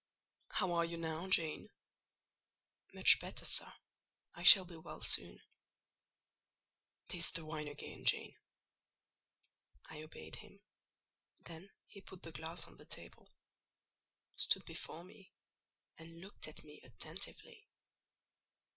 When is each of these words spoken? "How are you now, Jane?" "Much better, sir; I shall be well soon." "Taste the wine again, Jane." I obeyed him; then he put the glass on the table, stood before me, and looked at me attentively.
"How 0.49 0.71
are 0.71 0.83
you 0.85 0.97
now, 0.97 1.27
Jane?" 1.29 1.69
"Much 2.91 3.19
better, 3.19 3.45
sir; 3.45 3.71
I 4.33 4.41
shall 4.41 4.65
be 4.65 4.75
well 4.75 5.01
soon." 5.03 5.39
"Taste 7.07 7.35
the 7.35 7.45
wine 7.45 7.67
again, 7.67 8.03
Jane." 8.03 8.35
I 9.91 10.01
obeyed 10.01 10.37
him; 10.37 10.59
then 11.45 11.69
he 11.85 12.01
put 12.01 12.23
the 12.23 12.31
glass 12.31 12.65
on 12.65 12.77
the 12.77 12.85
table, 12.87 13.29
stood 14.35 14.65
before 14.65 15.03
me, 15.03 15.33
and 15.99 16.19
looked 16.19 16.47
at 16.47 16.63
me 16.63 16.81
attentively. 16.81 17.67